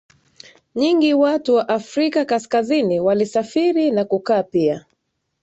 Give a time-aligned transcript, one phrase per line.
[0.75, 4.85] nyingi Watu wa Afrika Kaskazini walisafiri na kukaa pia